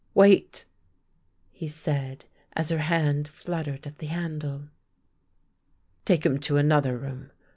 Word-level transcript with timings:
"Wait," 0.15 0.65
he 1.51 1.67
said, 1.67 2.25
as 2.53 2.69
her 2.69 2.79
hand 2.79 3.27
fluttered 3.27 3.85
at 3.85 3.99
the 3.99 4.07
handle." 4.07 4.67
Take 6.05 6.25
him 6.25 6.39
to 6.39 6.57
another 6.57 6.97
room. 6.97 7.29